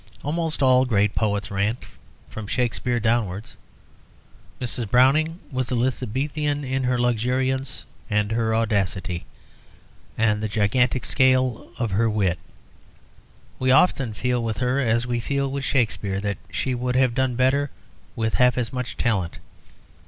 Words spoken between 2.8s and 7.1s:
downwards. Mrs. Browning was Elizabethan in her